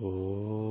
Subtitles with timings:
[0.00, 0.63] 哦。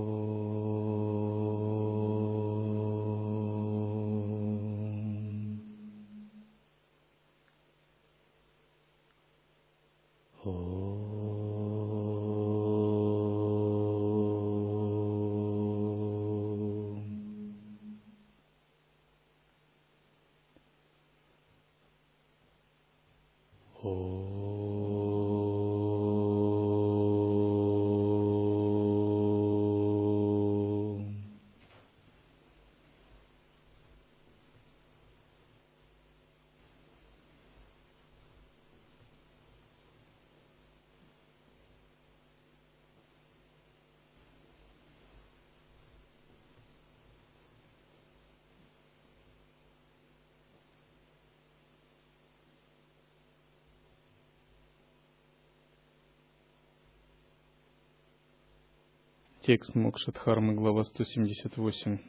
[59.46, 61.99] Текст Мокшадхармы, глава 178.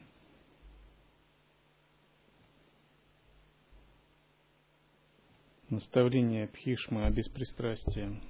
[5.69, 8.21] Наставление Пхишмы о беспристрастии.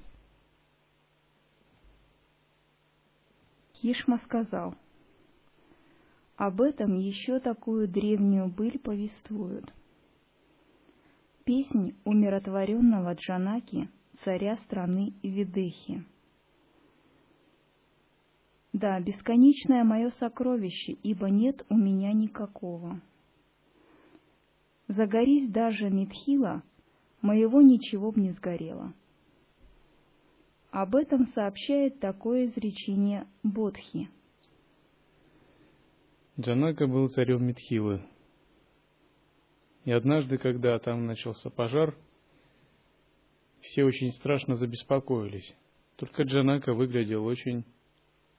[3.75, 4.73] Хишма сказал,
[6.35, 9.71] об этом еще такую древнюю быль повествуют.
[11.43, 13.87] Песнь умиротворенного Джанаки,
[14.23, 16.03] царя страны Видехи.
[18.75, 23.01] Да, бесконечное мое сокровище, ибо нет у меня никакого.
[24.89, 26.61] Загорись даже Митхила,
[27.21, 28.93] моего ничего б не сгорело.
[30.71, 34.09] Об этом сообщает такое изречение Бодхи.
[36.37, 38.05] Джанака был царем Митхилы.
[39.85, 41.95] И однажды, когда там начался пожар,
[43.61, 45.55] все очень страшно забеспокоились.
[45.95, 47.63] Только Джанака выглядел очень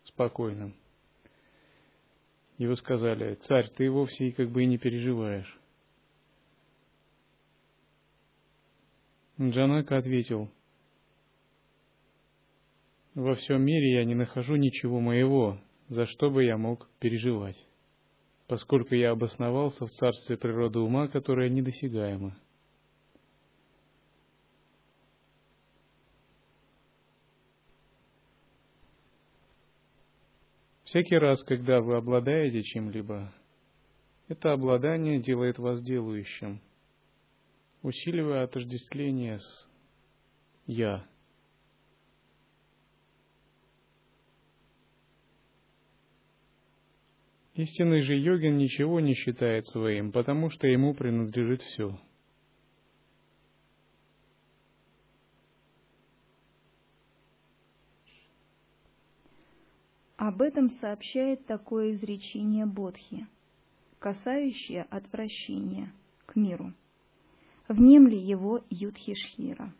[0.07, 0.75] спокойным.
[2.59, 5.59] Вы сказали, царь, ты вовсе и как бы и не переживаешь.
[9.39, 10.51] Джанака ответил,
[13.15, 17.57] во всем мире я не нахожу ничего моего, за что бы я мог переживать,
[18.47, 22.39] поскольку я обосновался в царстве природы ума, которое недосягаемо.
[30.87, 33.35] Всякий раз, когда вы обладаете чем-либо,
[34.29, 36.61] это обладание делает вас делающим,
[37.83, 39.69] усиливая отождествление с
[40.67, 41.05] «я».
[47.55, 51.99] Истинный же йогин ничего не считает своим, потому что ему принадлежит все–
[60.27, 63.29] Об этом сообщает такое изречение Бодхи,
[64.01, 65.93] касающее отвращения
[66.27, 66.73] к миру.
[67.69, 69.73] Внемли его Юдхишхира.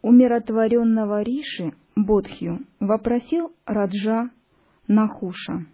[0.00, 4.30] Умиротворенного Риши Бодхью вопросил Раджа
[4.86, 5.66] Нахуша,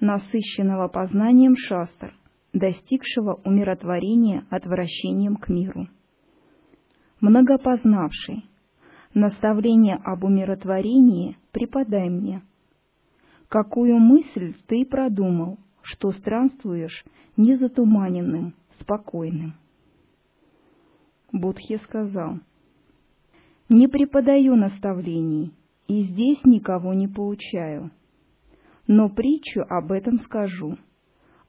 [0.00, 2.16] насыщенного познанием шастр,
[2.54, 5.88] достигшего умиротворения отвращением к миру.
[7.20, 8.46] Многопознавший,
[9.14, 12.42] наставление об умиротворении преподай мне.
[13.48, 17.04] Какую мысль ты продумал, что странствуешь
[17.36, 19.54] незатуманенным, спокойным?
[21.32, 22.40] Будхи сказал,
[23.68, 25.52] «Не преподаю наставлений,
[25.88, 27.90] и здесь никого не поучаю,
[28.86, 30.76] но притчу об этом скажу,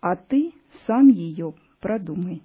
[0.02, 0.53] а ты
[0.86, 2.42] сам ее продумай.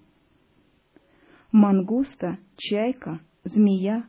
[1.52, 4.04] Мангуста, чайка, змея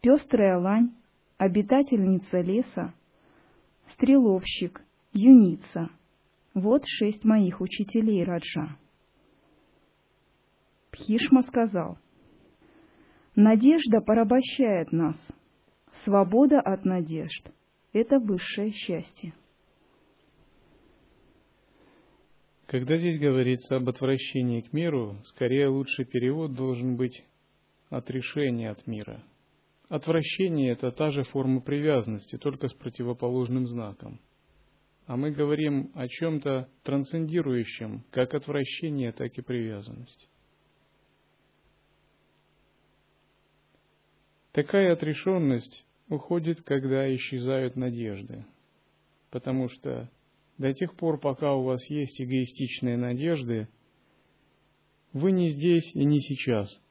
[0.00, 0.92] пестрая лань,
[1.36, 2.94] обитательница леса,
[3.88, 4.82] стреловщик,
[5.12, 5.90] юница.
[6.54, 8.76] Вот шесть моих учителей Раджа.
[10.90, 11.98] Пхишма сказал,
[13.36, 15.16] «Надежда порабощает нас.
[16.04, 17.50] Свобода от надежд—
[17.92, 19.32] это высшее счастье».
[22.66, 27.24] Когда здесь говорится об отвращении к миру, скорее лучший перевод должен быть
[27.88, 29.22] «отрешение от мира»,
[29.88, 34.20] Отвращение– это та же форма привязанности, только с противоположным знаком.
[35.06, 40.28] А мы говорим о чем-то трансцендирующем, как отвращение, так и привязанность.
[44.52, 48.44] Такая отрешенность уходит, когда исчезают надежды,
[49.30, 50.10] потому что
[50.58, 53.68] до тех пор, пока у вас есть эгоистичные надежды,
[55.14, 56.68] вы не здесь и не сейчас–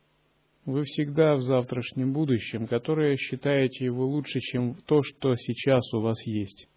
[0.68, 6.22] вы всегда в завтрашнем будущем, которое считаете его лучше, чем то, что сейчас у вас
[6.25, 6.68] есть.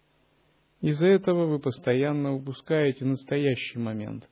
[0.79, 4.29] Из-за этого вы постоянно упускаете настоящий момент.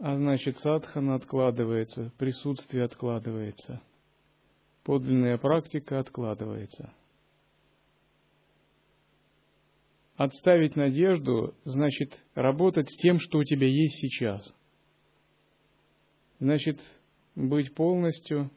[0.00, 3.80] А значит, садхана откладывается, присутствие откладывается,
[4.82, 6.92] подлинная практика откладывается.
[10.16, 14.52] Отставить надежду значит работать с тем, что у тебя есть сейчас.
[16.40, 16.80] Значит,
[17.36, 18.50] быть полностью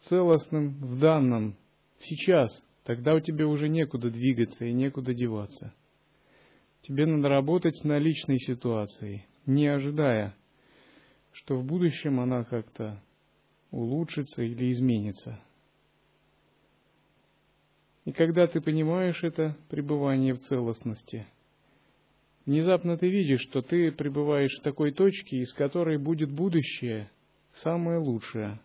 [0.00, 1.56] целостным в данном,
[2.00, 2.50] сейчас,
[2.84, 5.72] тогда у тебя уже некуда двигаться и некуда деваться.
[6.82, 10.34] Тебе надо работать с наличной ситуацией, не ожидая,
[11.32, 13.02] что в будущем она как-то
[13.70, 15.40] улучшится или изменится.
[18.04, 21.26] И когда ты понимаешь это пребывание в целостности,
[22.44, 27.10] внезапно ты видишь, что ты пребываешь в такой точке, из которой будет будущее–
[27.56, 28.60] самое лучшее,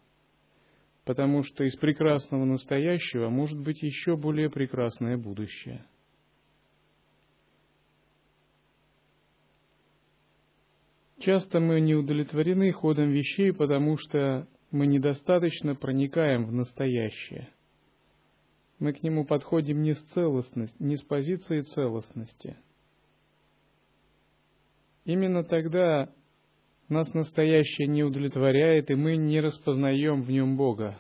[1.06, 5.86] потому что из прекрасного настоящего может быть еще более прекрасное будущее.
[11.20, 17.50] Часто мы не удовлетворены ходом вещей, потому что мы недостаточно проникаем в настоящее.
[18.80, 22.58] Мы к нему подходим не с целостности, не с позиции целостности.
[25.06, 26.12] Именно тогда
[26.92, 31.00] нас настоящее не удовлетворяет, и мы не распознаем в нем Бога.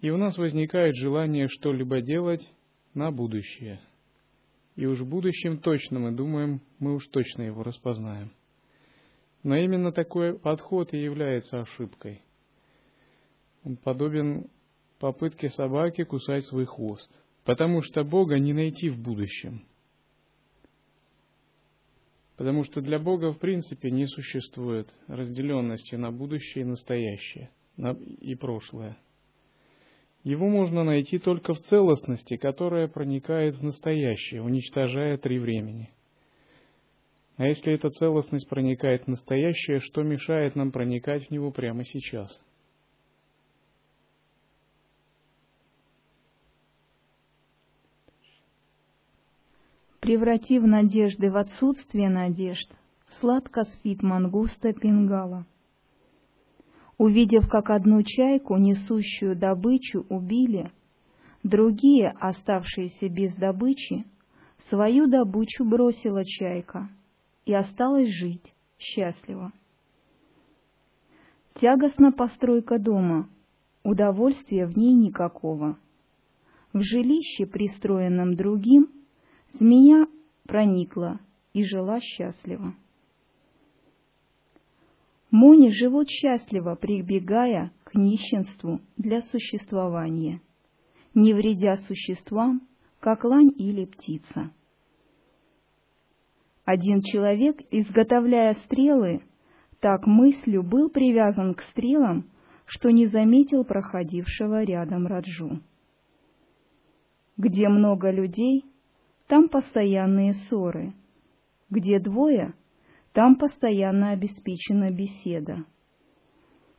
[0.00, 2.46] И у нас возникает желание что-либо делать
[2.92, 3.80] на будущее.
[4.74, 8.32] И уж в будущем точно мы думаем, мы уж точно его распознаем.
[9.42, 12.22] Но именно такой подход и является ошибкой.
[13.64, 14.48] Он подобен
[14.98, 17.10] попытке собаки кусать свой хвост.
[17.44, 19.64] Потому что Бога не найти в будущем.
[22.36, 27.50] Потому что для Бога в принципе не существует разделенности на будущее и настоящее,
[28.20, 28.96] и прошлое.
[30.24, 35.90] Его можно найти только в целостности, которая проникает в настоящее, уничтожая три времени.
[37.36, 42.40] А если эта целостность проникает в настоящее, что мешает нам проникать в него прямо сейчас–
[50.02, 52.68] превратив надежды в отсутствие надежд,
[53.20, 55.46] сладко спит мангуста пингала.
[56.98, 60.72] Увидев, как одну чайку, несущую добычу, убили,
[61.44, 64.04] другие, оставшиеся без добычи,
[64.68, 66.88] свою добычу бросила чайка
[67.46, 69.52] и осталась жить счастливо.
[71.54, 73.28] Тягостна постройка дома,
[73.84, 75.78] удовольствия в ней никакого.
[76.72, 78.88] В жилище, пристроенном другим,
[79.54, 80.06] Змея
[80.46, 81.20] проникла
[81.52, 82.74] и жила счастливо.
[85.30, 90.40] Мони живут счастливо, прибегая к нищенству для существования,
[91.14, 92.62] не вредя существам,
[93.00, 94.52] как лань или птица.
[96.64, 99.22] Один человек, изготовляя стрелы,
[99.80, 102.30] так мыслью был привязан к стрелам,
[102.66, 105.60] что не заметил проходившего рядом Раджу.
[107.36, 108.64] Где много людей,
[109.26, 110.94] там постоянные ссоры.
[111.70, 112.54] Где двое,
[113.12, 115.64] там постоянно обеспечена беседа.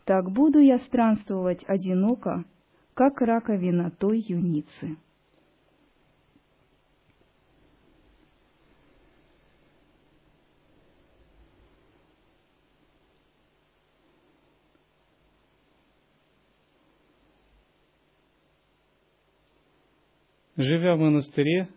[0.06, 2.46] Так буду я странствовать одиноко,
[2.94, 4.98] как раковина той юницы.
[20.56, 21.68] Живя в монастыре,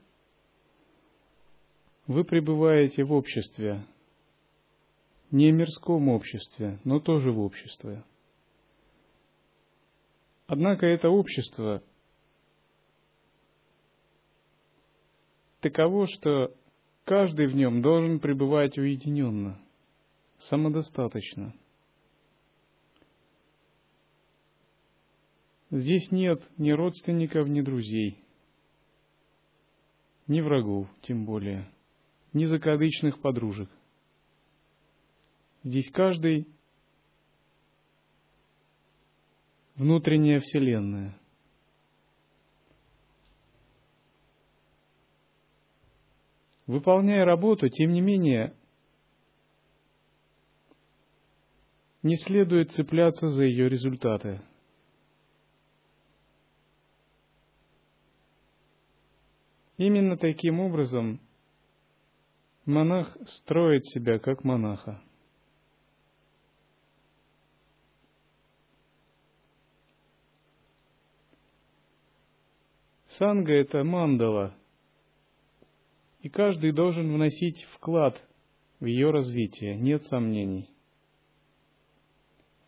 [2.06, 3.84] вы пребываете в обществе,
[5.30, 8.04] не мирском обществе, но тоже в обществе.
[10.46, 11.82] Однако это общество
[15.60, 16.54] таково, что
[17.04, 19.60] каждый в нем должен пребывать уединенно,
[20.38, 21.54] самодостаточно.
[25.72, 28.22] Здесь нет ни родственников, ни друзей,
[30.28, 31.68] ни врагов, тем более–
[32.33, 33.71] ни закадычных подружек.
[35.62, 36.47] Здесь каждый
[39.75, 41.18] внутренняя вселенная.
[46.66, 48.54] Выполняя работу, тем не менее,
[52.02, 54.40] не следует цепляться за ее результаты.
[59.76, 61.21] Именно таким образом
[62.66, 65.00] Монах строит себя как монаха.
[73.06, 74.52] Санга– это мандала,
[76.20, 78.20] и каждый должен вносить вклад
[78.80, 80.68] в ее развитие, нет сомнений.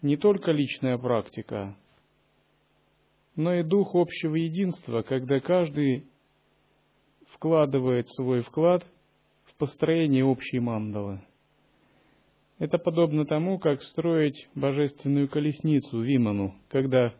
[0.00, 1.76] Не только личная практика,
[3.34, 6.06] но и дух общего единства, когда каждый
[7.32, 8.86] вкладывает свой вклад
[9.58, 11.20] в построение общей мандалы.
[12.60, 17.12] Это подобно тому, как строить божественную колесницу Виману, когда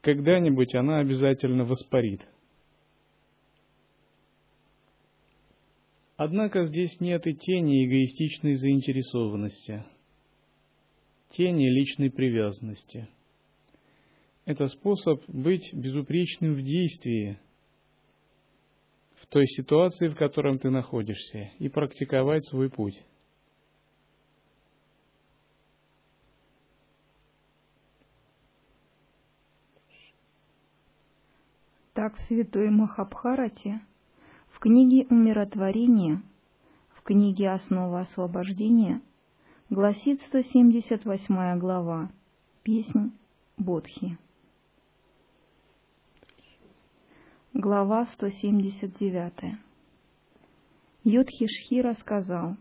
[0.00, 2.24] когда-нибудь она обязательно воспарит.
[6.16, 9.84] Однако здесь нет и тени эгоистичной заинтересованности,
[11.30, 13.08] тени личной привязанности.
[14.44, 17.40] Это способ быть безупречным в действии,
[19.20, 23.02] в той ситуации, в котором ты находишься, и практиковать свой путь.
[31.94, 33.80] Так в Святой Махабхарате,
[34.50, 36.22] в книге «Умиротворение»,
[36.90, 39.02] в книге «Основа освобождения»
[39.68, 42.12] гласит 178 глава,
[42.62, 43.12] песнь
[43.56, 44.16] Бодхи.
[47.54, 49.58] Глава 179.
[51.04, 52.56] Юдхишхира сказал,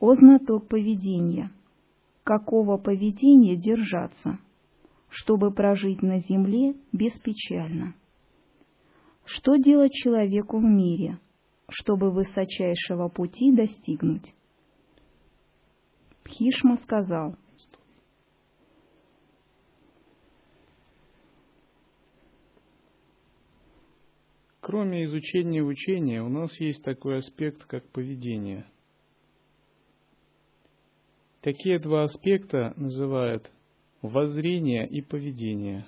[0.00, 1.50] «О знаток поведения!
[2.24, 4.38] Какого поведения держаться?»
[5.14, 7.94] чтобы прожить на земле беспечально.
[9.24, 11.20] Что делать человеку в мире,
[11.68, 14.34] чтобы высочайшего пути достигнуть?
[16.26, 17.36] Хишма сказал,
[24.64, 28.64] Кроме изучения учения, у нас есть такой аспект, как поведение.
[31.42, 33.52] Такие два аспекта называют
[34.00, 35.84] воззрение и поведение.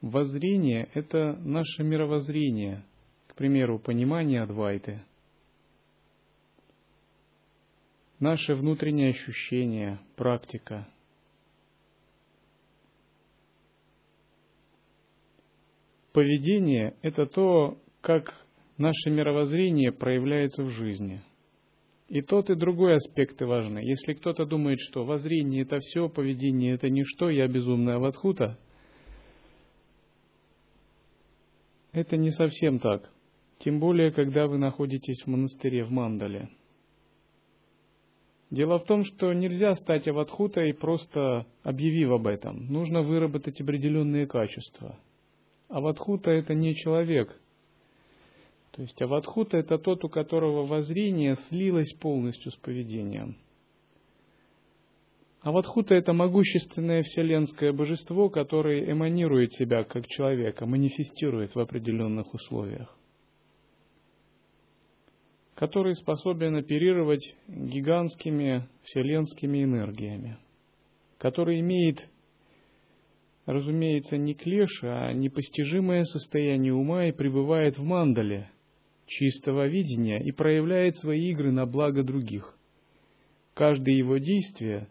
[0.00, 2.84] Воззрение– это наше мировоззрение,
[3.26, 5.02] к примеру, понимание Адвайты.
[8.20, 10.86] Наше внутреннее ощущение, практика.
[16.12, 18.34] Поведение– это то, как
[18.78, 21.22] наше мировоззрение проявляется в жизни–
[22.08, 23.78] и тот, и другой аспекты важны.
[23.78, 28.58] Если кто-то думает, что воззрение это все, поведение это ничто, я безумная ватхута,
[31.92, 33.10] это не совсем так.
[33.58, 36.50] Тем более, когда вы находитесь в монастыре в Мандале.
[38.50, 42.66] Дело в том, что нельзя стать аватхутой, просто объявив об этом.
[42.66, 44.98] Нужно выработать определенные качества.
[45.68, 47.40] Аватхута– это не человек,
[48.74, 53.36] то есть аватхута– это тот, у которого воззрение слилось полностью с поведением.
[55.42, 62.98] Аватхута– это могущественное вселенское божество, которое эманирует себя как человека, манифестирует в определенных условиях,
[65.54, 70.38] который способен оперировать гигантскими вселенскими энергиями,
[71.18, 72.08] который имеет
[73.46, 78.48] разумеется, не клеш, а непостижимое состояние ума и пребывает в мандале,
[79.06, 82.56] чистого видения и проявляет свои игры на благо других.
[83.54, 84.88] Каждое его действие,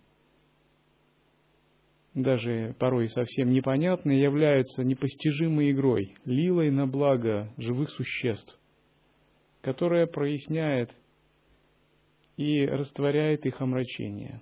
[2.14, 8.58] даже порой совсем непонятное, является непостижимой игрой, лилой на благо живых существ,
[9.62, 10.92] которая проясняет
[12.38, 14.42] и растворяет их омрачение.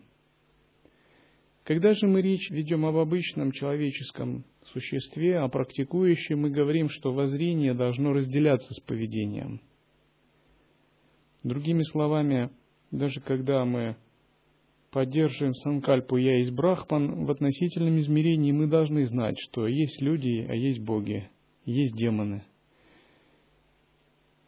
[1.72, 7.74] Когда же мы речь ведем об обычном человеческом существе, о практикующем, мы говорим, что воззрение
[7.74, 9.62] должно разделяться с поведением.
[11.46, 12.50] Другими словами,
[12.92, 13.96] даже когда мы
[14.92, 20.54] поддерживаем санкальпу «я есть брахман», в относительном измерении мы должны знать, что есть люди, а
[20.54, 21.30] есть боги,
[21.64, 22.44] есть демоны.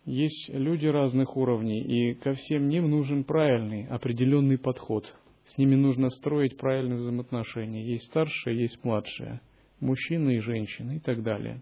[0.03, 5.15] Есть люди разных уровней, и ко всем ним нужен правильный, определенный подход.
[5.45, 7.83] С ними нужно строить правильные взаимоотношения.
[7.83, 9.41] Есть старшие, есть младшие–
[9.83, 11.61] мужчины и женщины и так далее.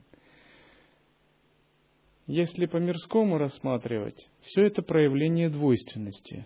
[2.27, 6.45] Если по-мирскому рассматривать, все это проявление двойственности.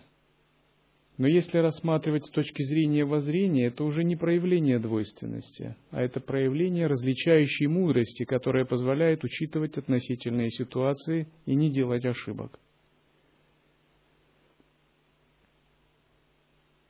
[1.18, 6.88] Но если рассматривать с точки зрения воззрения, это уже не проявление двойственности, а это проявление
[6.88, 12.58] различающей мудрости, которая позволяет учитывать относительные ситуации и не делать ошибок.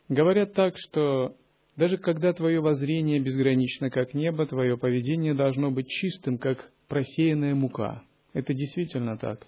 [0.09, 1.37] Говорят так, что
[1.77, 8.03] даже когда твое воззрение безгранично, как небо, твое поведение должно быть чистым, как просеянная мука.
[8.33, 9.47] Это действительно так.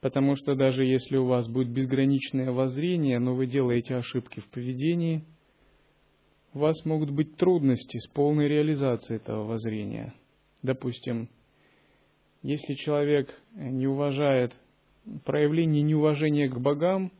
[0.00, 5.24] Потому что даже если у вас будет безграничное воззрение, но вы делаете ошибки в поведении,
[6.54, 10.12] у вас могут быть трудности с полной реализацией этого воззрения.
[10.62, 11.28] Допустим,
[12.42, 14.52] если человек не уважает,
[15.24, 17.12] проявление неуважения к богам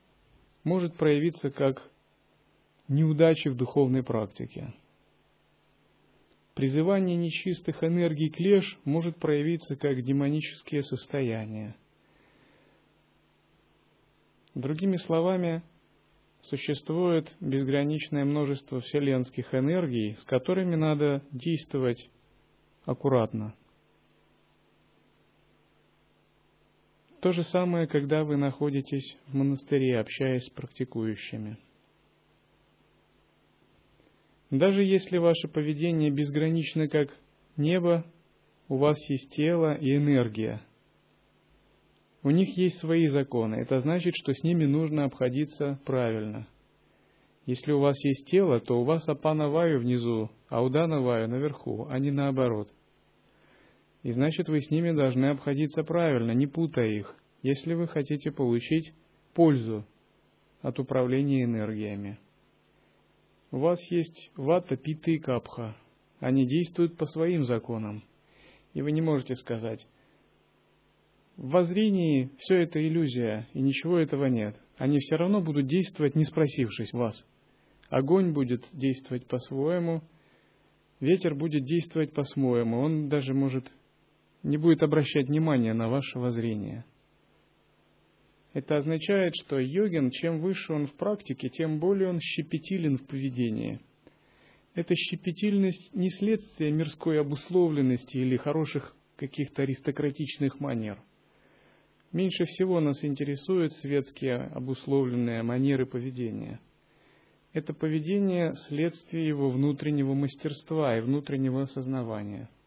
[0.65, 1.89] может проявиться как
[2.89, 4.75] неудачи в духовной практике.
[6.55, 11.75] Призывание нечистых энергий клеш может проявиться как демонические состояния.
[14.55, 15.63] Другими словами,
[16.43, 22.11] существует безграничное множество вселенских энергий, с которыми надо действовать
[22.85, 23.55] аккуратно.
[27.21, 31.57] То же самое, когда вы находитесь в монастыре, общаясь с практикующими–
[34.53, 37.09] даже если ваше поведение безгранично как
[37.57, 38.05] небо,
[38.69, 40.61] у вас есть тело и энергия.
[42.23, 43.55] У них есть свои законы.
[43.57, 46.47] Это значит, что с ними нужно обходиться правильно.
[47.47, 52.11] Если у вас есть тело, то у вас апанаваю внизу, а уданаваю наверху, а не
[52.11, 52.69] наоборот.
[54.03, 58.93] И значит, вы с ними должны обходиться правильно, не путая их, если вы хотите получить
[59.33, 59.87] пользу
[60.61, 62.19] от управления энергиями.
[63.53, 65.77] У вас есть вата, пита и капха.
[66.21, 68.03] Они действуют по своим законам.
[68.73, 69.87] И вы не можете сказать,
[71.37, 74.57] в воззрении все это иллюзия, и ничего этого нет.
[74.79, 77.27] Они все равно будут действовать, не спросившись вас.
[77.91, 80.03] Огонь будет действовать по-своему,
[81.01, 83.71] ветер будет действовать по-своему, он даже может
[84.43, 86.87] не будет обращать внимания на ваше воззрение–
[88.53, 93.81] это означает, что йогин, чем выше он в практике, тем более он щепетилен в поведении.
[94.75, 100.99] Эта щепетильность не следствие мирской обусловленности или хороших каких-то аристократичных манер.
[102.13, 106.61] Меньше всего нас интересуют светские обусловленные манеры поведения.
[107.55, 112.51] Это поведение– следствие его внутреннего мастерства и внутреннего осознавания–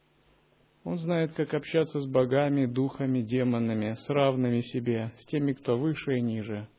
[0.86, 6.18] он знает, как общаться с богами, духами, демонами, с равными себе, с теми, кто выше
[6.18, 6.70] и ниже,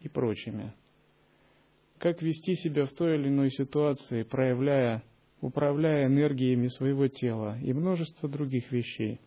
[0.00, 0.74] и прочими.
[1.98, 5.02] Как вести себя в той или иной ситуации, проявляя,
[5.40, 9.18] управляя энергиями своего тела и множество других вещей.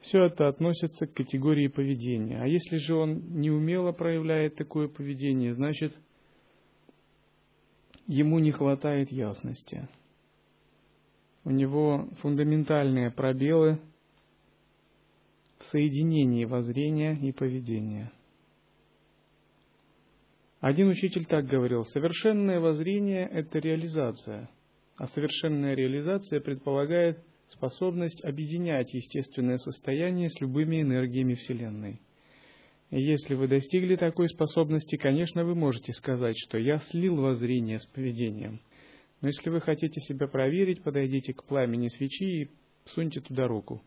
[0.00, 2.40] Все это относится к категории поведения.
[2.40, 5.92] А если же он неумело проявляет такое поведение, значит,
[8.06, 9.88] ему не хватает ясности
[11.44, 13.80] у него фундаментальные пробелы
[15.58, 18.12] в соединении воззрения и поведения.
[20.60, 24.48] Один учитель так говорил, совершенное воззрение– это реализация,
[24.96, 32.00] а совершенная реализация предполагает способность объединять естественное состояние с любыми энергиями Вселенной.
[32.90, 37.86] И если вы достигли такой способности, конечно, вы можете сказать, что я слил воззрение с
[37.86, 38.60] поведением–
[39.22, 42.50] но если вы хотите себя проверить, подойдите к пламени свечи и
[42.86, 43.80] суньте туда руку.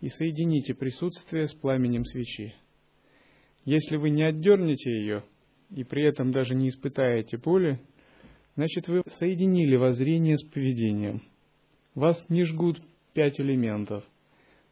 [0.00, 2.54] И соедините присутствие с пламенем свечи.
[3.64, 5.24] Если вы не отдернете ее
[5.70, 7.80] и при этом даже не испытаете боли,
[8.54, 11.22] значит вы соединили воззрение с поведением.
[11.94, 12.78] Вас не жгут
[13.14, 14.04] пять элементов.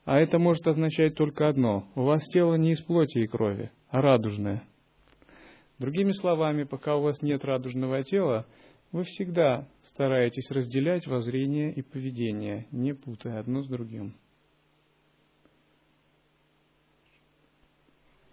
[0.04, 1.88] А это может означать только одно.
[1.94, 4.62] У вас тело не из плоти и крови, а радужное.
[5.78, 8.46] Другими словами, пока у вас нет радужного тела,
[8.94, 14.14] вы всегда стараетесь разделять воззрение и поведение, не путая одно с другим.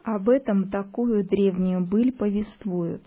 [0.04, 3.02] Об этом такую древнюю быль повествуют.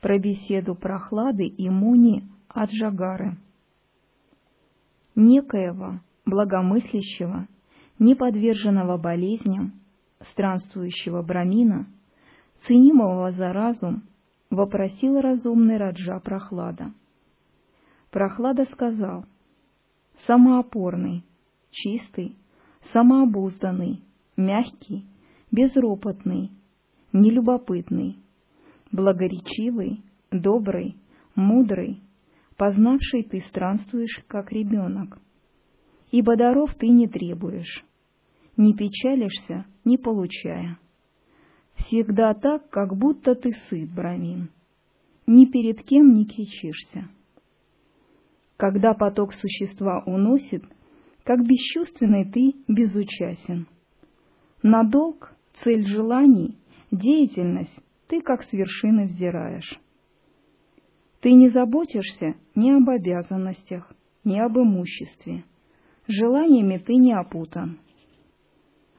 [0.00, 3.36] Про беседу прохлады и муни от Жагары.
[5.14, 7.46] Некоего, благомыслящего,
[8.00, 9.74] неподверженного болезням,
[10.32, 11.86] странствующего брамина,
[12.62, 14.02] ценимого за разум,
[14.52, 16.92] вопросил разумный Раджа Прохлада.
[18.10, 19.24] Прохлада сказал,
[20.26, 21.24] самоопорный,
[21.70, 22.36] чистый,
[22.92, 24.02] самообузданный,
[24.36, 25.06] мягкий,
[25.50, 26.50] безропотный,
[27.14, 28.18] нелюбопытный,
[28.92, 30.96] благоречивый, добрый,
[31.34, 32.02] мудрый,
[32.58, 35.18] познавший ты странствуешь, как ребенок.
[36.10, 37.86] Ибо даров ты не требуешь,
[38.58, 40.78] не печалишься, не получая.
[41.74, 44.50] Всегда так, как будто ты сыт, Брамин.
[45.26, 47.08] Ни перед кем не кичишься.
[48.56, 50.64] Когда поток существа уносит,
[51.24, 53.66] как бесчувственный ты безучастен.
[54.62, 55.32] На долг,
[55.62, 56.56] цель желаний,
[56.90, 57.76] деятельность
[58.08, 59.80] ты как с вершины взираешь.
[61.20, 63.92] Ты не заботишься ни об обязанностях,
[64.24, 65.44] ни об имуществе.
[66.08, 67.78] Желаниями ты не опутан.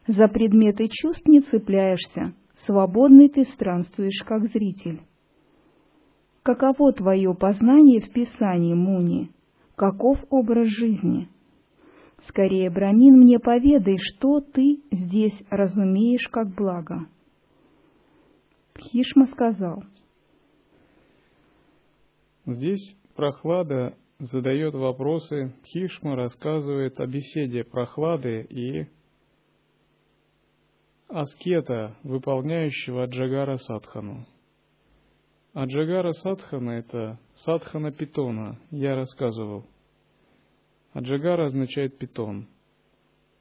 [0.07, 2.33] За предметы чувств не цепляешься,
[2.65, 5.01] свободный ты странствуешь как зритель.
[6.43, 9.31] Каково твое познание в Писании, Муни?
[9.75, 11.29] Каков образ жизни?
[12.27, 17.07] Скорее, Брамин, мне поведай, что ты здесь разумеешь как благо.
[18.77, 19.83] Хишма сказал.
[22.45, 28.87] Здесь прохлада задает вопросы, Хишма рассказывает о беседе прохлады и
[31.13, 34.25] аскета, выполняющего Джагара Садхану.
[35.53, 39.67] А Джагара Садхана– это Садхана Питона, я рассказывал.
[40.93, 42.47] А Джагара означает питон.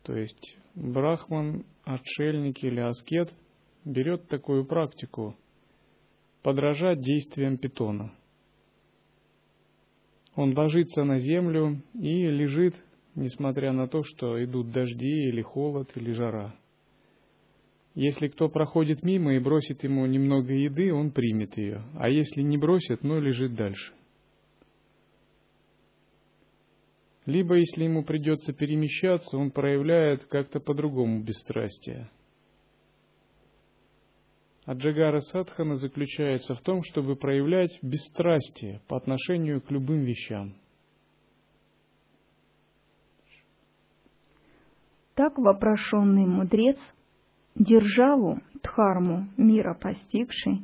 [0.03, 3.33] То есть брахман, отшельник или аскет
[3.87, 5.35] берет такую практику–
[6.43, 8.13] подражать действиям питона.
[10.35, 12.75] Он ложится на землю и лежит,
[13.15, 16.55] несмотря на то, что идут дожди или холод или жара–
[17.95, 21.85] если кто проходит мимо и бросит ему немного еды, он примет ее.
[21.99, 23.93] А если не бросит, но лежит дальше.
[27.27, 32.11] Либо, если ему придется перемещаться, он проявляет как-то по-другому бесстрастие.
[34.65, 40.57] А Джагара Садхана заключается в том, чтобы проявлять бесстрастие по отношению к любым вещам.
[45.15, 46.79] Так вопрошенный мудрец
[47.55, 50.63] державу, Дхарму, мира постигший,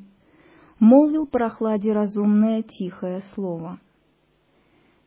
[0.79, 3.81] молвил прохладе разумное тихое слово.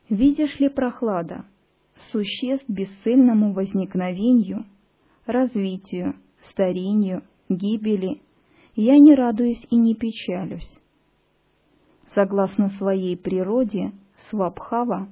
[0.10, 1.46] Видишь ли, прохлада,
[2.12, 4.66] существ бесцельному возникновению,
[5.26, 8.22] развитию, старению, гибели,
[8.76, 10.78] я не радуюсь и не печалюсь.
[12.14, 13.94] Согласно своей природе,
[14.30, 15.08] Свабхава,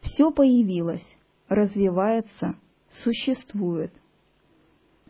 [0.00, 1.06] все появилось,
[1.48, 2.54] развивается,
[2.90, 3.92] существует–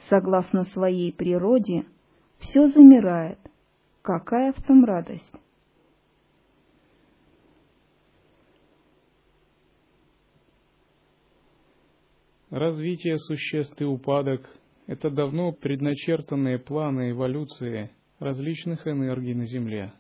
[0.02, 1.86] согласно своей природе,
[2.38, 3.38] все замирает.
[4.02, 5.32] Какая в том радость?
[12.50, 14.48] Развитие существ и упадок–
[14.86, 19.92] это давно предначертанные планы эволюции различных энергий на Земле.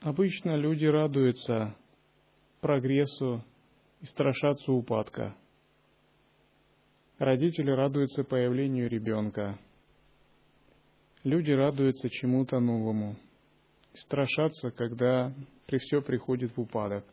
[0.00, 1.74] Обычно люди радуются
[2.60, 3.42] прогрессу
[4.04, 5.34] и страшатся упадка.
[7.16, 9.58] Родители радуются появлению ребенка.
[11.22, 13.16] Люди радуются чему-то новому.
[13.94, 15.32] И страшатся, когда
[15.66, 17.06] при все приходит в упадок.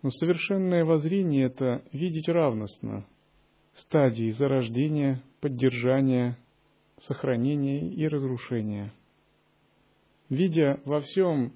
[0.00, 3.06] Но совершенное воззрение– это видеть равностно
[3.74, 6.38] стадии зарождения, поддержания,
[6.96, 8.90] сохранения и разрушения.
[10.30, 11.52] Видя во всем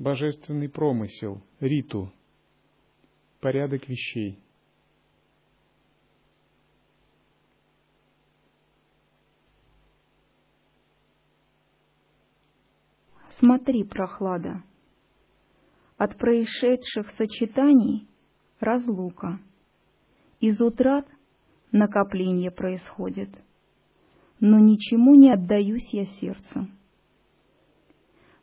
[0.00, 2.12] божественный промысел, риту–
[3.42, 4.38] порядок вещей.
[13.38, 14.62] Смотри, прохлада.
[15.98, 18.06] От происшедших сочетаний—
[18.60, 19.40] разлука.
[20.38, 21.08] Из утрат
[21.72, 23.30] накопление происходит.
[24.38, 26.78] Но ничему не отдаюсь я сердцем.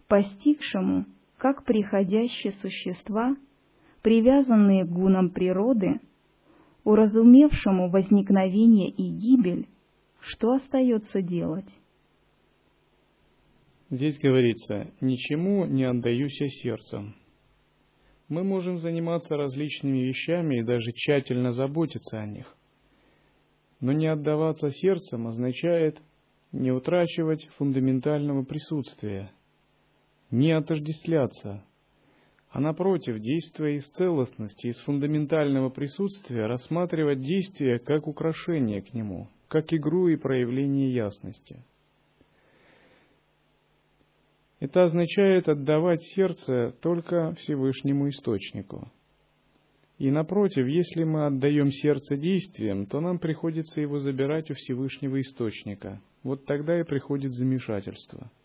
[0.07, 1.05] Постигшему,
[1.37, 3.37] как приходящие существа—
[4.01, 5.99] привязанные к гунам природы,
[6.83, 9.67] уразумевшему возникновение и гибель,
[10.19, 11.69] что остается делать?
[13.89, 17.15] Здесь говорится, ничему не отдаюсь я сердцем.
[18.27, 22.55] Мы можем заниматься различными вещами и даже тщательно заботиться о них.
[23.79, 25.99] Но не отдаваться сердцем означает
[26.51, 29.31] не утрачивать фундаментального присутствия,
[30.29, 31.63] не отождествляться,
[32.51, 39.71] а напротив, действуя из целостности, из фундаментального присутствия, рассматривать действие как украшение к нему, как
[39.71, 41.63] игру и проявление ясности.
[44.59, 48.91] Это означает отдавать сердце только Всевышнему Источнику.
[49.99, 56.01] И напротив, если мы отдаем сердце действиям, то нам приходится его забирать у Всевышнего Источника.
[56.23, 58.31] Вот тогда и приходит замешательство–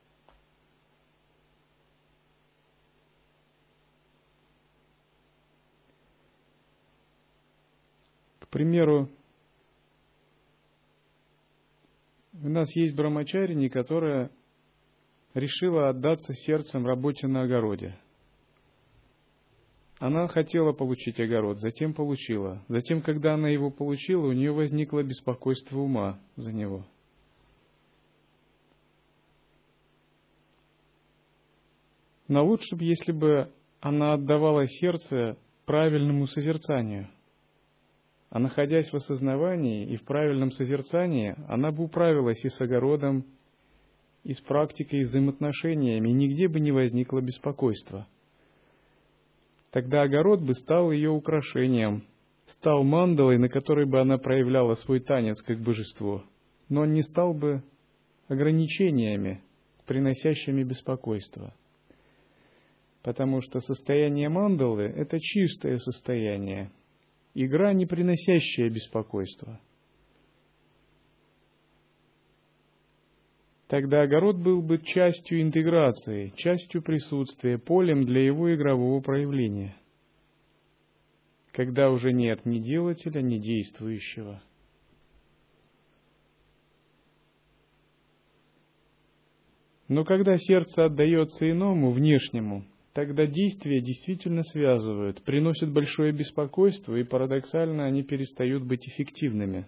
[8.54, 9.10] примеру,
[12.40, 14.30] у нас есть брамачарини, которая
[15.34, 17.98] решила отдаться сердцем работе на огороде.
[19.98, 22.64] Она хотела получить огород, затем получила.
[22.68, 26.86] Затем, когда она его получила, у нее возникло беспокойство ума за него.
[32.28, 37.08] Но лучше бы, если бы она отдавала сердце правильному созерцанию.
[38.34, 43.24] А находясь в осознавании и в правильном созерцании, она бы управилась и с огородом,
[44.24, 48.08] и с практикой, и взаимоотношениями, и нигде бы не возникло беспокойства.
[49.70, 52.08] Тогда огород бы стал ее украшением,
[52.46, 56.24] стал мандалой, на которой бы она проявляла свой танец как божество,
[56.68, 57.62] но он не стал бы
[58.26, 59.42] ограничениями,
[59.86, 61.54] приносящими беспокойство.
[63.04, 66.72] Потому что состояние мандалы– это чистое состояние,
[67.34, 69.60] игра, не приносящая беспокойства.
[73.66, 79.74] Тогда огород был бы частью интеграции, частью присутствия, полем для его игрового проявления,
[81.50, 84.42] когда уже нет ни делателя, ни действующего.
[89.88, 92.64] Но когда сердце отдается иному, внешнему,
[92.94, 99.66] тогда действия действительно связывают, приносят большое беспокойство, и парадоксально они перестают быть эффективными.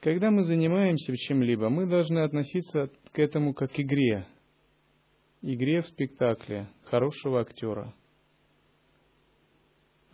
[0.00, 4.26] Когда мы занимаемся чем-либо, мы должны относиться к этому как к игре.
[5.42, 7.94] Игре в спектакле хорошего актера–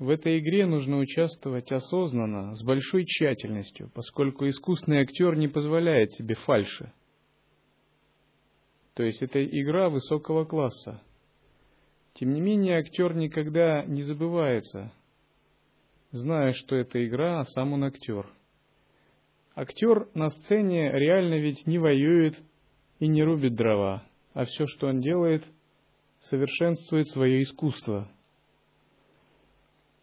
[0.03, 6.35] в этой игре нужно участвовать осознанно, с большой тщательностью, поскольку искусный актер не позволяет себе
[6.35, 6.93] фальши.
[8.95, 11.01] То есть это игра высокого класса.
[12.15, 14.93] Тем не менее, актер никогда не забывается,
[16.11, 18.29] зная, что это игра, а сам он актер.
[19.55, 22.43] Актер на сцене реально ведь не воюет
[22.99, 25.45] и не рубит дрова, а все, что он делает,
[26.23, 28.11] совершенствует свое искусство–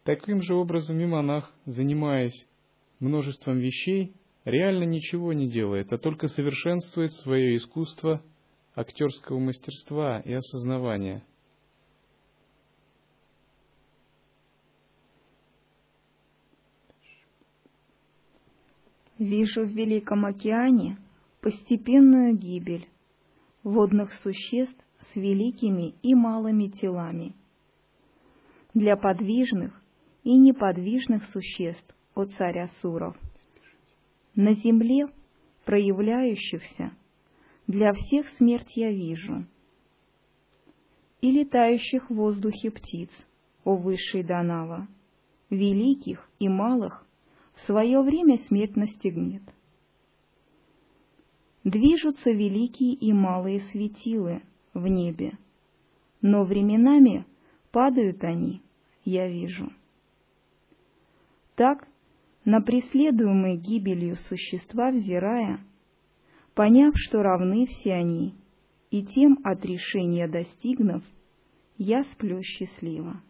[0.04, 2.48] Таким же образом и монах, занимаясь
[3.00, 4.14] множеством вещей,
[4.46, 8.24] реально ничего не делает, а только совершенствует свое искусство
[8.76, 11.24] актерского мастерства и осознавания.
[19.18, 20.98] Вижу в Великом океане
[21.42, 22.88] постепенную гибель
[23.64, 24.82] водных существ
[25.12, 27.36] с великими и малыми телами.
[28.74, 29.74] Для подвижных
[30.30, 33.18] и неподвижных существ, о царь Асуров.
[34.36, 35.08] На земле
[35.66, 36.92] проявляющихся
[37.66, 39.48] для всех смерть я вижу,
[41.22, 43.10] и летающих в воздухе птиц,
[43.64, 44.88] о высший Данава,
[45.50, 47.08] великих и малых
[47.56, 49.42] в свое время смерть настигнет.
[51.64, 54.44] Движутся великие и малые светилы
[54.76, 55.40] в небе,
[56.22, 57.26] но временами
[57.72, 58.62] падают они,
[59.04, 59.72] я вижу.
[61.60, 61.90] Так,
[62.46, 65.60] на преследуемые гибелью существа взирая,
[66.54, 68.34] поняв, что равны все они,
[68.92, 71.04] и тем от решения достигнув,
[71.78, 73.22] я сплю счастливо.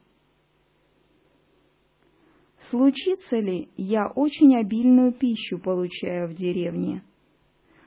[2.69, 7.01] Случится ли, я очень обильную пищу получаю в деревне,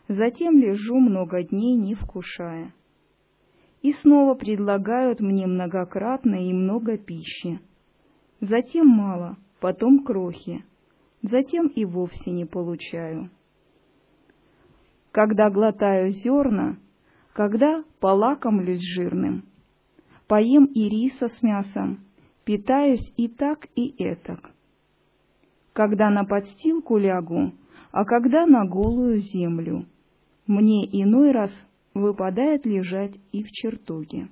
[0.08, 2.74] затем лежу много дней, не вкушая.
[3.80, 7.60] И снова предлагают мне многократно и много пищи.
[8.40, 10.64] Затем мало— потом крохи,
[11.22, 13.30] затем и вовсе не получаю.
[15.12, 16.78] Когда глотаю зерна,
[17.32, 19.44] когда полакомлюсь жирным,
[20.26, 22.00] поем и риса с мясом,
[22.44, 24.50] питаюсь и так, и этак.
[25.72, 27.52] Когда на подстилку лягу,
[27.92, 29.86] а когда на голую землю,
[30.48, 31.52] мне иной раз
[31.94, 34.28] выпадает лежать и в чертоге.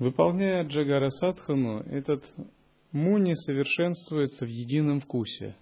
[0.00, 2.24] Выполняя Джагара Садхану, этот
[2.90, 5.54] муни совершенствуется в едином вкусе.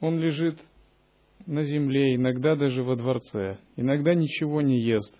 [0.00, 0.60] Он лежит
[1.46, 5.18] на земле, иногда даже во дворце, иногда ничего не ест.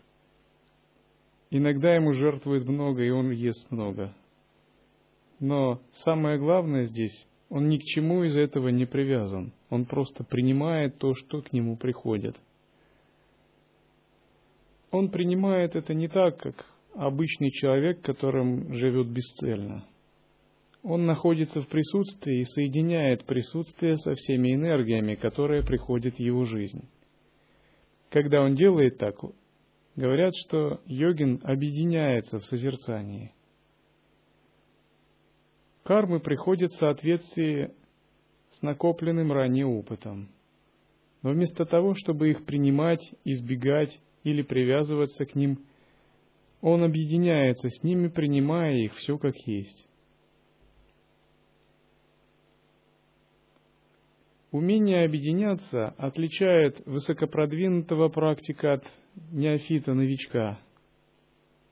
[1.49, 4.15] Иногда ему жертвуют много, и он ест много.
[5.41, 9.55] Но самое главное здесь, он ни к чему из этого не привязан.
[9.71, 12.37] Он просто принимает то, что к нему приходит.
[14.91, 19.87] Он принимает это не так, как обычный человек, которым живет бесцельно.
[20.83, 26.89] Он находится в присутствии и соединяет присутствие со всеми энергиями, которые приходят в его жизнь.
[28.11, 29.17] Когда он делает так,
[29.97, 33.33] говорят, что йогин объединяется в созерцании.
[35.83, 37.71] Кармы приходят в соответствии
[38.51, 40.31] с накопленным ранее опытом.
[41.23, 45.59] Но вместо того, чтобы их принимать, избегать или привязываться к ним–
[46.61, 49.87] он объединяется с ними, принимая их все как есть.
[54.51, 58.85] Умение объединяться отличает высокопродвинутого практика от
[59.31, 60.59] неофита-новичка,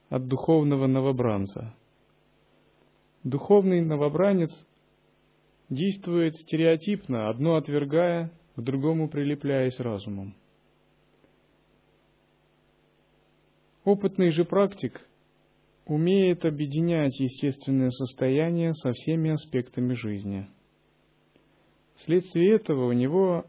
[0.09, 1.73] от духовного новобранца.
[3.23, 4.51] Духовный новобранец
[5.69, 10.35] действует стереотипно, одно отвергая, к другому прилепляясь разумом.
[13.87, 14.99] Опытный же практик
[15.85, 20.47] умеет объединять естественное состояние со всеми аспектами жизни–
[21.97, 23.45] Вследствие этого у него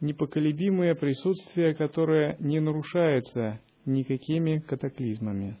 [0.00, 5.56] непоколебимое присутствие, которое не нарушается никакими катаклизмами.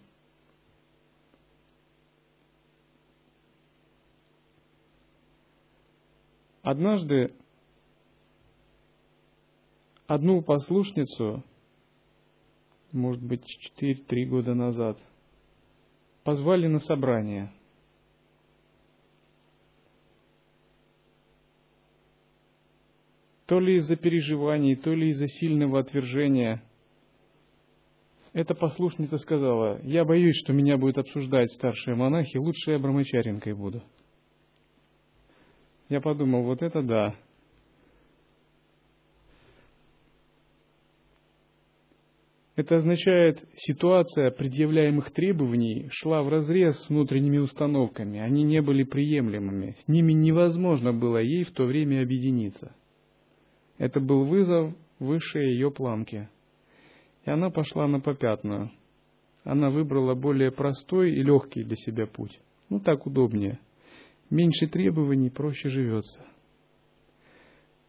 [6.62, 7.32] Однажды
[10.08, 11.44] одну послушницу,
[12.96, 13.44] может быть,
[13.80, 14.98] 4-3 года назад,
[16.24, 17.52] позвали на собрание–
[23.46, 26.62] то ли из-за переживаний, то ли из-за сильного отвержения.
[28.32, 33.82] Эта послушница сказала, я боюсь, что меня будут обсуждать старшие монахи, лучше я брамачаренкой буду.
[35.88, 37.14] Я подумал, вот это да.
[42.56, 49.76] Это означает, ситуация предъявляемых требований шла в разрез с внутренними установками, они не были приемлемыми,
[49.78, 52.74] с ними невозможно было ей в то время объединиться–
[53.78, 56.28] это был вызов выше ее планки.
[57.24, 58.70] И она пошла на попятную.
[59.44, 62.40] Она выбрала более простой и легкий для себя путь.
[62.68, 63.60] Ну, так удобнее.
[64.30, 66.24] Меньше требований, проще живется.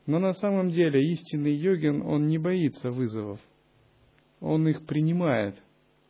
[0.05, 3.39] Но на самом деле истинный йогин, он не боится вызовов.
[4.39, 5.55] Он их принимает.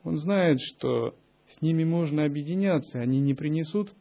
[0.04, 1.16] Он знает, что
[1.48, 3.94] с ними можно объединяться, они не принесут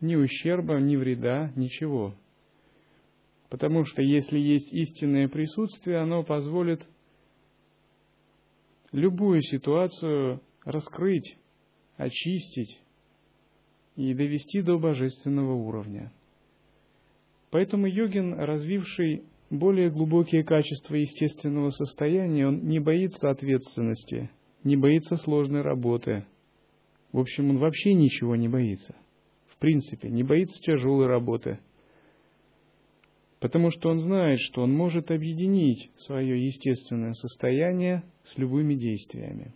[0.00, 2.14] ни ущерба, ни вреда, ничего.
[3.48, 6.86] Потому что если есть истинное присутствие, оно позволит
[8.92, 11.36] любую ситуацию раскрыть,
[11.96, 12.80] очистить
[13.96, 16.12] и довести до божественного уровня.
[17.50, 24.30] Поэтому йогин, развивший более глубокие качества естественного состояния, он не боится ответственности,
[24.64, 26.24] не боится сложной работы.
[27.12, 28.94] В общем, он вообще ничего не боится.
[29.48, 31.58] В принципе, не боится тяжелой работы–
[33.40, 39.54] потому что он знает, что он может объединить свое естественное состояние с любыми действиями.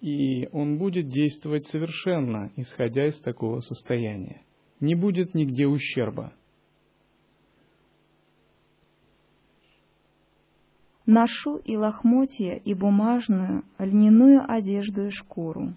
[0.00, 4.42] И он будет действовать совершенно, исходя из такого состояния.
[4.78, 6.32] Не будет нигде ущерба.
[11.10, 15.74] Ношу и лохмотья, и бумажную, льняную одежду и шкуру,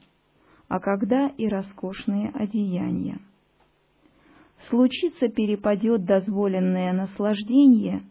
[0.67, 3.17] а когда и роскошные одеяния–
[4.69, 8.04] случится перепадет дозволенное наслаждение,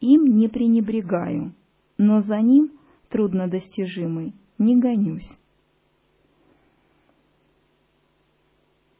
[0.00, 1.54] им не пренебрегаю,
[1.98, 2.72] но за ним,
[3.10, 5.30] труднодостижимый, не гонюсь.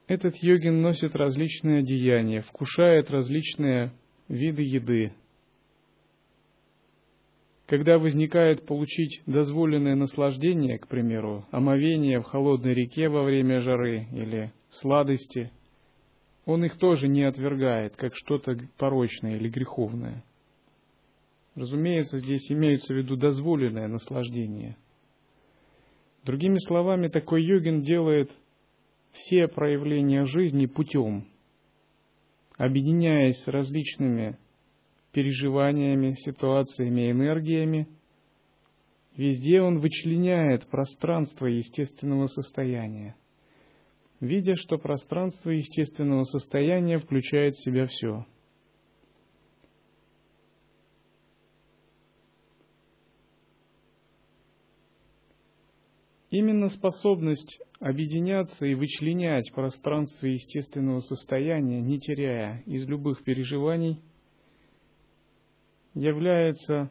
[0.07, 3.93] Этот йогин носит различные одеяния, вкушает различные
[4.29, 5.13] виды еды.
[7.71, 14.53] Когда возникает получить дозволенное наслаждение, к примеру, омовение в холодной реке во время жары или
[14.69, 15.51] сладости–
[16.47, 20.25] он их тоже не отвергает, как что-то порочное или греховное.
[21.55, 24.77] Разумеется, здесь имеется в виду дозволенное наслаждение.
[26.25, 28.33] Другими словами, такой йогин делает
[29.13, 31.29] все проявления жизни путем,
[32.57, 34.37] объединяясь с различными
[35.13, 37.89] переживаниями, ситуациями, энергиями.
[39.17, 43.17] Везде он вычленяет пространство естественного состояния
[44.21, 48.27] видя, что пространство естественного состояния включает в себя все.
[56.31, 64.01] Именно способность объединяться и вычленять пространство естественного состояния, не теряя из любых переживаний,
[65.95, 66.91] является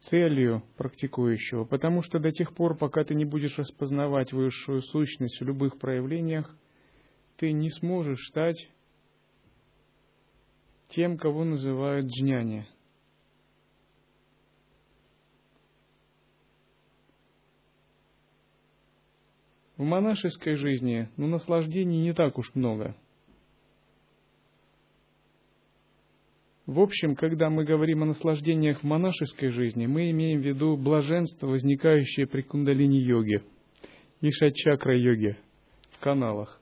[0.00, 5.44] целью практикующего, потому что до тех пор, пока ты не будешь распознавать высшую сущность в
[5.44, 6.56] любых проявлениях,
[7.36, 8.68] ты не сможешь стать
[10.88, 12.66] тем, кого называют джняни.
[19.76, 22.94] В монашеской жизни ну, наслаждений не так уж много.
[26.70, 31.48] В общем, когда мы говорим о наслаждениях в монашеской жизни, мы имеем в виду блаженство,
[31.48, 33.42] возникающее при кундалини-йоге
[34.20, 35.36] и шат-чакра-йоге
[35.90, 36.60] в каналах.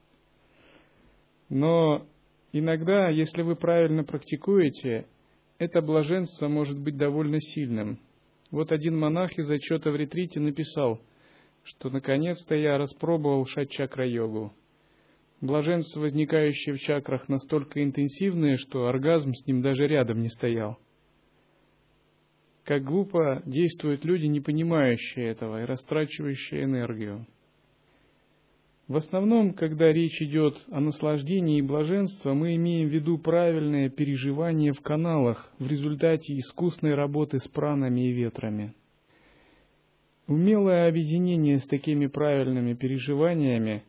[1.50, 2.06] Но
[2.52, 5.04] иногда, если вы правильно практикуете,
[5.58, 7.98] это блаженство может быть довольно сильным.
[8.50, 11.02] Вот один монах из отчета в ретрите написал,
[11.64, 14.54] что наконец-то я распробовал шат-чакра-йогу.
[15.40, 20.78] Блаженство, возникающее в чакрах, настолько интенсивное, что оргазм с ним даже рядом не стоял.
[22.64, 27.24] Как глупо действуют люди, не понимающие этого и растрачивающие энергию.
[28.88, 34.72] В основном, когда речь идет о наслаждении и блаженстве, мы имеем в виду правильное переживание
[34.72, 38.74] в каналах в результате искусной работы с пранами и ветрами.
[40.26, 43.84] Умелое объединение с такими правильными переживаниями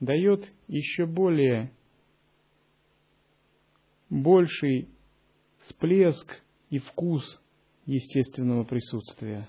[0.00, 1.72] дает еще более
[4.10, 4.88] больший
[5.60, 6.40] всплеск
[6.70, 7.40] и вкус
[7.86, 9.48] естественного присутствия.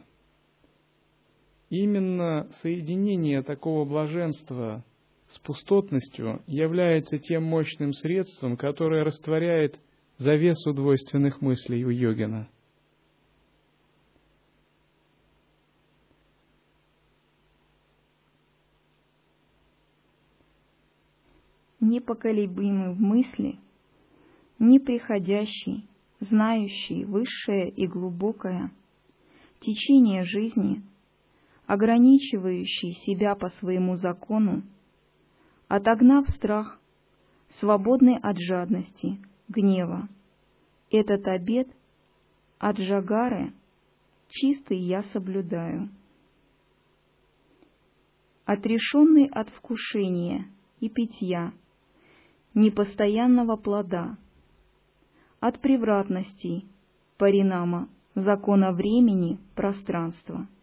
[1.69, 4.83] Именно соединение такого блаженства
[5.27, 9.79] с пустотностью является тем мощным средством, которое растворяет
[10.17, 12.49] завесу двойственных мыслей у йогина.
[21.99, 23.59] Непоколебимый в мысли,
[24.57, 25.85] неприходящий,
[26.21, 28.71] знающий высшее и глубокое,
[29.59, 30.81] течение жизни–
[31.69, 34.63] ограничивающий себя по своему закону,
[35.67, 36.79] отогнав страх,
[37.59, 39.19] свободный от жадности,
[39.49, 40.09] гнева.
[40.89, 41.67] Этот обет
[42.57, 43.53] от Жагары
[44.29, 45.89] чистый я соблюдаю.
[48.45, 50.47] Отрешенный от вкушения
[50.79, 51.53] и питья,
[52.59, 54.17] непостоянного плода,
[55.39, 56.67] от превратностей,
[57.17, 60.47] паринама, закона времени, пространства—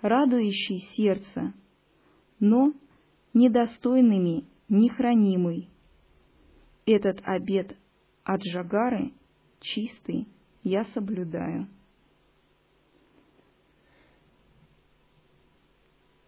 [0.00, 1.52] радующий сердце,
[2.40, 2.72] но
[3.34, 5.68] недостойными нехранимый.
[6.86, 7.76] Этот обет
[8.24, 9.12] от Жагары
[9.60, 10.28] чистый
[10.62, 11.68] я соблюдаю.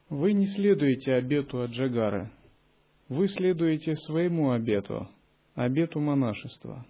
[0.09, 2.31] Вы не следуете обету от Джагары.
[3.09, 5.09] Вы следуете своему обету,
[5.55, 6.85] обету монашества.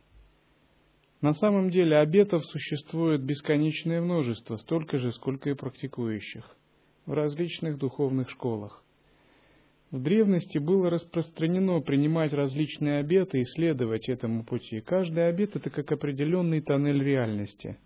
[1.20, 6.56] На самом деле обетов существует бесконечное множество, столько же, сколько и практикующих
[7.06, 8.84] в различных духовных школах.
[9.90, 14.80] В древности было распространено принимать различные обеты и следовать этому пути.
[14.80, 17.78] Каждый обет– это как определенный тоннель реальности.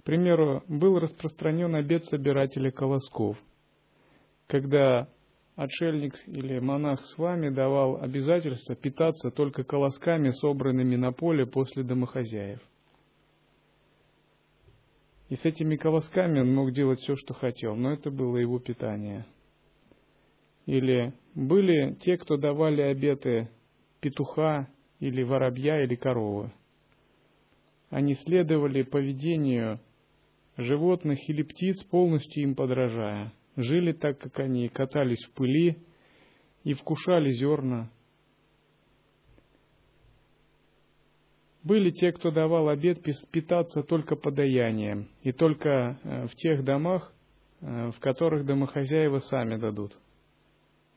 [0.00, 3.38] К примеру, был распространен обет собирателя колосков,
[4.46, 5.08] когда
[5.56, 12.60] отшельник или монах с вами давал обязательство питаться только колосками, собранными на поле после домохозяев–
[15.28, 19.26] и с этими колосками он мог делать все, что хотел, но это было его питание.
[20.66, 23.48] Или были те, кто давали обеты
[24.00, 24.68] петуха
[25.00, 26.52] или воробья или коровы.
[27.90, 29.80] Они следовали поведению
[30.56, 33.32] животных или птиц, полностью им подражая.
[33.56, 35.78] Жили так, как они, катались в пыли
[36.64, 37.90] и вкушали зерна,
[41.66, 43.02] Были те, кто давал обед
[43.32, 47.12] питаться только подаянием, и только э, в тех домах,
[47.60, 49.98] э, в которых домохозяева сами дадут.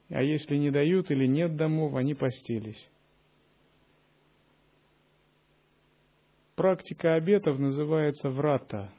[0.09, 2.87] А если не дают или нет домов, они постились.
[6.55, 8.93] Практика обетов называется врата.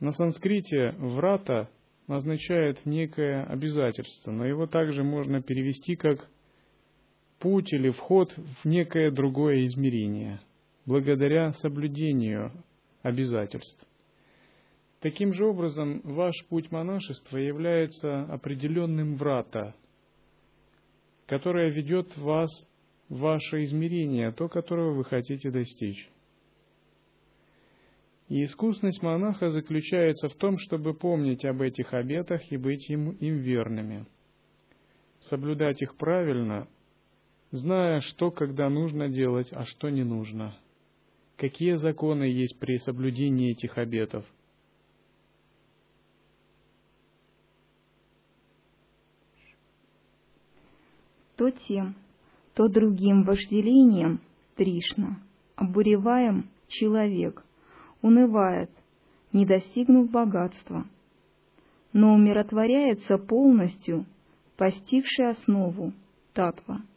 [0.00, 1.68] На санскрите врата
[2.06, 6.26] означает некое обязательство, но его также можно перевести как
[7.38, 10.40] путь или вход в некое другое измерение,
[10.86, 12.50] благодаря соблюдению
[13.02, 13.86] обязательств.
[15.00, 19.74] Таким же образом, ваш путь монашества является определенным врата,
[21.26, 22.50] которое ведет вас
[23.08, 26.10] в ваше измерение, то, которого вы хотите достичь.
[28.30, 33.38] И искусность монаха заключается в том, чтобы помнить об этих обетах и быть им, им
[33.38, 34.06] верными.
[35.18, 36.68] Соблюдать их правильно
[37.50, 40.56] зная, что когда нужно делать, а что не нужно.
[41.38, 44.24] Какие законы есть при соблюдении этих обетов?
[51.36, 51.96] То тем,
[52.54, 54.20] то другим вожделением,
[54.54, 55.20] Тришна,
[55.56, 57.44] обуреваем человек,
[58.02, 58.70] унывает,
[59.32, 60.84] не достигнув богатства,
[61.92, 64.06] но умиротворяется полностью,
[64.56, 65.92] постигший основу,
[66.32, 66.82] татва–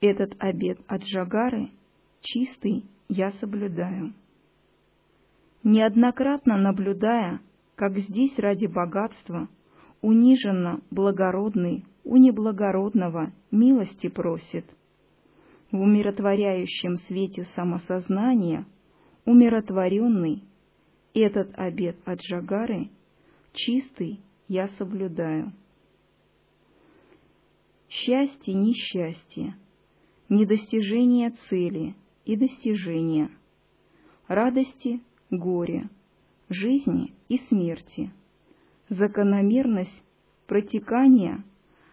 [0.00, 1.68] этот обет от Джагары
[2.22, 4.14] чистый я соблюдаю.
[5.62, 7.40] Неоднократно наблюдая,
[7.76, 9.48] как здесь ради богатства
[10.00, 14.64] униженно благородный у неблагородного милости просит,
[15.70, 18.64] в умиротворяющем свете самосознания,
[19.30, 20.42] умиротворенный,
[21.14, 22.90] этот обет от Джагары,
[23.52, 25.52] чистый, я соблюдаю.
[27.88, 29.54] Счастье, несчастье,
[30.28, 33.30] недостижение цели и достижения,
[34.26, 35.00] радости,
[35.30, 35.88] горе,
[36.48, 38.12] жизни и смерти,
[38.88, 40.02] закономерность
[40.48, 41.44] протекания,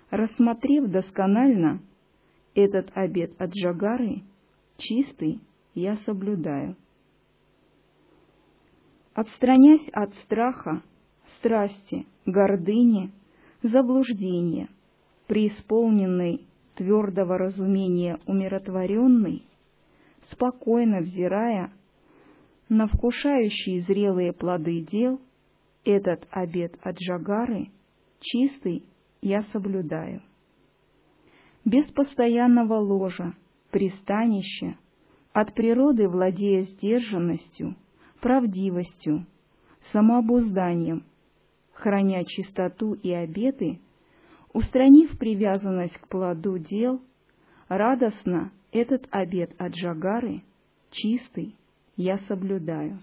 [0.09, 1.81] рассмотрев досконально
[2.55, 4.23] этот обет от Джагары,
[4.77, 5.39] чистый,
[5.75, 6.75] я соблюдаю.
[9.17, 10.83] Отстранясь от страха,
[11.39, 13.11] страсти, гордыни,
[13.63, 14.69] заблуждения,
[15.25, 16.45] преисполненный
[16.75, 19.43] твердого разумения умиротворенный,
[20.29, 21.73] спокойно взирая
[22.69, 25.19] на вкушающие зрелые плоды дел,
[25.83, 27.71] этот обет от Джагары,
[28.19, 28.83] чистый,
[29.23, 30.21] я соблюдаю.
[31.65, 33.33] Без постоянного ложа,
[33.71, 34.77] пристанища,
[35.33, 37.75] от природы владея сдержанностью,
[38.19, 39.25] правдивостью,
[39.91, 41.05] самообузданием,
[41.73, 43.79] храня чистоту и обеты,
[44.53, 47.01] устранив привязанность к плоду дел,
[47.67, 50.43] радостно этот обет от Джагары,
[50.91, 51.55] чистый,
[51.95, 52.99] я соблюдаю.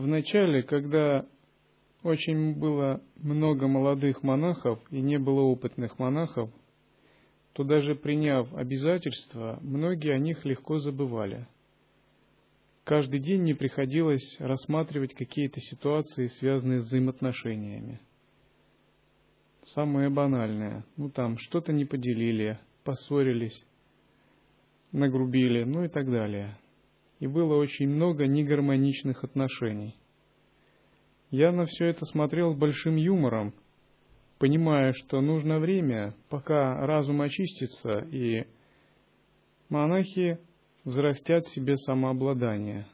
[0.00, 1.26] В начале, когда
[2.02, 6.50] очень было много молодых монахов и не было опытных монахов,
[7.52, 11.46] то даже приняв обязательства, многие о них легко забывали.
[12.84, 18.00] Каждый день не приходилось рассматривать какие-то ситуации, связанные с взаимоотношениями.
[19.60, 20.82] Самое банальное.
[20.96, 23.62] Ну там, что-то не поделили, поссорились,
[24.92, 26.56] нагрубили, ну и так далее.
[27.20, 29.94] И было очень много негармоничных отношений.
[31.30, 33.54] Я на все это смотрел с большим юмором,
[34.38, 38.46] понимая, что нужно время, пока разум очистится, и
[39.68, 40.38] монахи
[40.84, 42.86] взрастят в себе самообладание,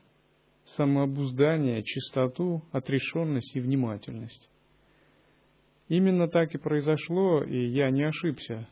[0.64, 4.50] самообуздание, чистоту, отрешенность и внимательность.
[5.88, 8.68] Именно так и произошло, и я не ошибся,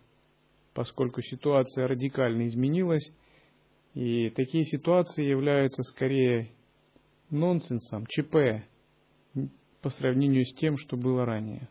[0.75, 3.09] поскольку ситуация радикально изменилась,
[3.95, 6.51] и такие ситуации являются скорее
[7.31, 8.65] нонсенсом, ЧП,
[9.81, 11.69] по сравнению с тем, что было ранее.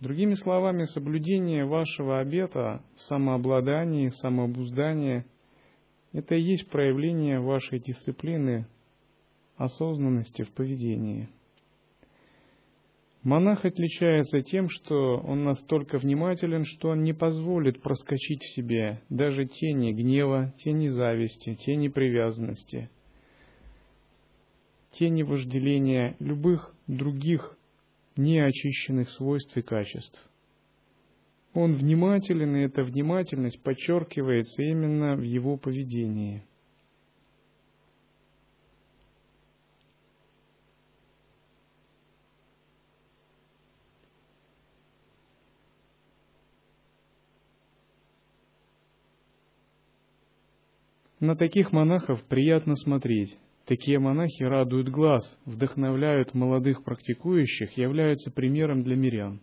[0.00, 5.24] Другими словами, соблюдение вашего обета в самообладании, самообуздании–
[6.12, 8.66] это и есть проявление вашей дисциплины,
[9.56, 11.28] осознанности в поведении.
[13.24, 19.46] Монах отличается тем, что он настолько внимателен, что он не позволит проскочить в себе даже
[19.46, 22.90] тени гнева, тени зависти, тени привязанности,
[24.92, 27.56] тени вожделения, любых других
[28.16, 30.24] неочищенных свойств и качеств.
[31.54, 36.44] Он внимателен, и эта внимательность подчеркивается именно в его поведении.
[51.28, 53.36] На таких монахов приятно смотреть.
[53.66, 59.38] Такие монахи радуют глаз, вдохновляют молодых практикующих, являются примером для мирян.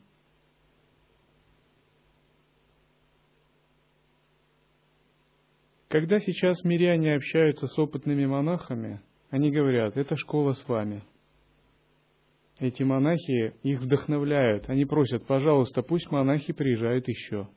[5.87, 11.03] Когда сейчас миряне общаются с опытными монахами, они говорят, это школа с вами.
[12.57, 17.47] Эти монахи их вдохновляют, они просят, пожалуйста, пусть монахи приезжают еще.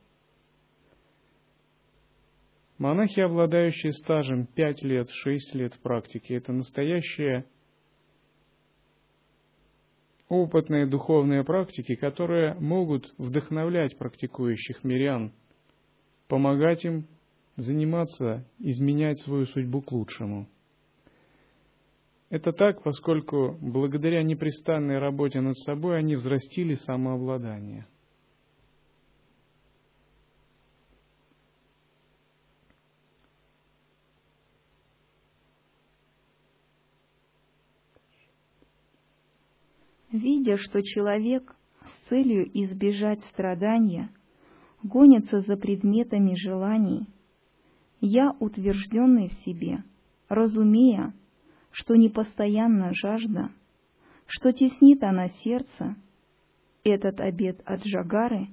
[2.78, 7.44] Монахи, обладающие стажем 5 лет, 6 лет в практике, это настоящие
[10.28, 15.32] опытные духовные практики, которые могут вдохновлять практикующих мирян,
[16.28, 17.08] помогать им
[17.56, 20.48] заниматься, изменять свою судьбу к лучшему.
[22.30, 27.88] Это так, поскольку благодаря непрестанной работе над собой они взрастили самообладание–
[40.18, 41.54] Видя, что человек
[41.86, 44.10] с целью избежать страдания
[44.82, 47.06] гонится за предметами желаний,
[48.00, 49.84] я, утвержденный в себе,
[50.28, 51.14] разумея,
[51.70, 53.50] что непостоянна жажда,
[54.26, 55.94] что теснит она сердце,
[56.82, 58.48] этот обет от Джагары,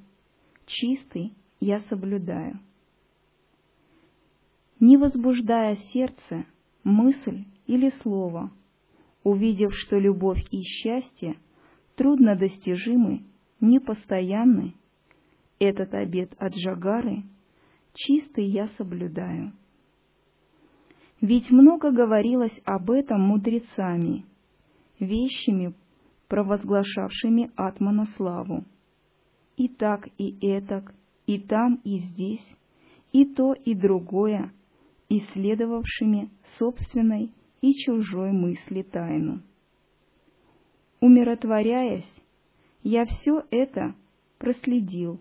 [0.67, 2.59] чистый, я соблюдаю.
[4.79, 6.45] не возбуждая сердце,
[6.83, 8.51] мысль или слово,
[9.23, 11.37] увидев, что любовь и счастье
[11.95, 13.23] трудно достижимы,
[13.59, 14.75] непостоянны,
[15.59, 17.23] этот обет от Джагары
[17.93, 19.53] чистый я соблюдаю.
[21.21, 24.25] Ведь много говорилось об этом мудрецами,
[24.99, 25.73] вещами,
[26.27, 28.65] провозглашавшими Атмана славу.
[29.55, 30.93] И так, и этак,
[31.25, 32.45] и там, и здесь,
[33.13, 34.51] и то, и другое,
[35.07, 36.29] исследовавшими
[36.59, 37.31] собственной
[37.61, 39.41] и чужой мысли тайну.
[41.05, 42.11] Умиротворяясь,
[42.81, 43.93] я все это
[44.39, 45.19] проследил,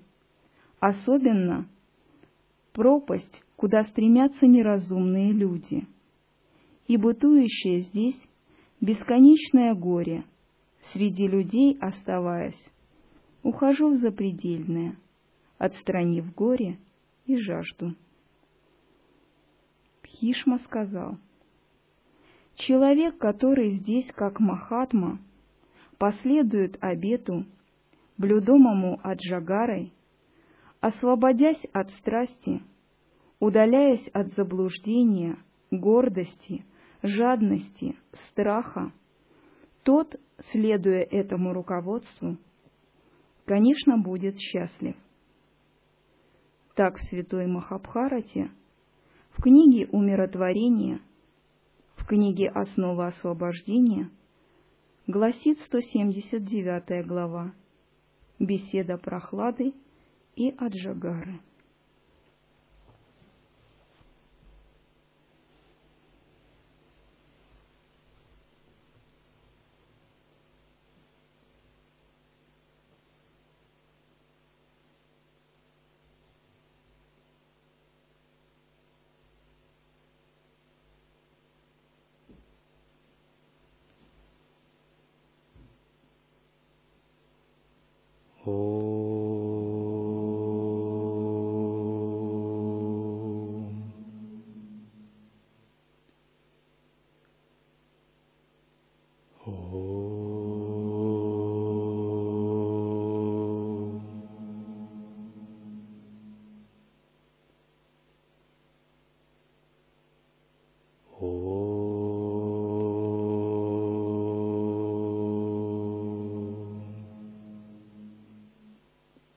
[0.81, 1.69] особенно
[2.73, 5.87] пропасть, куда стремятся неразумные люди.
[6.87, 8.19] И бытующее здесь
[8.81, 10.25] бесконечное горе,
[10.95, 12.67] среди людей оставаясь,
[13.43, 14.97] ухожу в запредельное,
[15.59, 16.79] отстранив горе
[17.27, 17.95] и жажду.
[20.01, 21.19] Пхишма сказал,
[22.55, 25.19] «Человек, который здесь, как Махатма,
[25.99, 27.45] последует обету,
[28.17, 29.93] блюдомому от Джагарой,
[30.81, 32.63] освободясь от страсти,
[33.41, 35.39] удаляясь от заблуждения,
[35.71, 36.65] гордости,
[37.03, 38.93] жадности, страха,
[39.83, 40.17] тот,
[40.53, 42.39] следуя этому руководству,
[43.45, 44.97] конечно, будет счастлив.
[46.75, 48.51] Так в Святой Махабхарате,
[49.33, 51.01] в книге «Умиротворение»,
[51.97, 54.11] в книге «Основа освобождения»
[55.07, 57.53] гласит 179 глава
[58.39, 59.75] «Беседа прохлады
[60.35, 61.41] и Аджагары».